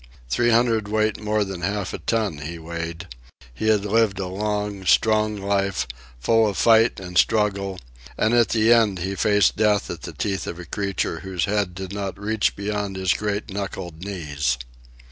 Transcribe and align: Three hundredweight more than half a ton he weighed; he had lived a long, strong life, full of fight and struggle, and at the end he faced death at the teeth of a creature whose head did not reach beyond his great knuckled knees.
Three 0.31 0.49
hundredweight 0.49 1.21
more 1.21 1.43
than 1.43 1.61
half 1.61 1.93
a 1.93 1.99
ton 1.99 2.39
he 2.39 2.57
weighed; 2.57 3.07
he 3.53 3.67
had 3.67 3.85
lived 3.85 4.17
a 4.17 4.25
long, 4.25 4.83
strong 4.83 5.37
life, 5.37 5.85
full 6.19 6.47
of 6.47 6.57
fight 6.57 6.99
and 6.99 7.19
struggle, 7.19 7.77
and 8.17 8.33
at 8.33 8.49
the 8.49 8.73
end 8.73 8.97
he 8.97 9.13
faced 9.13 9.57
death 9.57 9.91
at 9.91 10.01
the 10.01 10.13
teeth 10.13 10.47
of 10.47 10.57
a 10.59 10.65
creature 10.65 11.19
whose 11.19 11.45
head 11.45 11.75
did 11.75 11.93
not 11.93 12.17
reach 12.19 12.55
beyond 12.55 12.95
his 12.95 13.13
great 13.13 13.51
knuckled 13.53 14.03
knees. 14.03 14.57